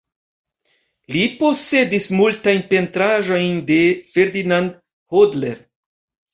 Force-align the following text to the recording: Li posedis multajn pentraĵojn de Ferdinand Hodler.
Li 1.15 1.21
posedis 1.41 2.07
multajn 2.21 2.65
pentraĵojn 2.73 3.63
de 3.71 3.79
Ferdinand 4.11 4.77
Hodler. 5.15 5.65